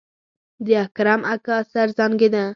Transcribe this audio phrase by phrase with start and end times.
[0.65, 2.43] د اکرم اکا سر زانګېده.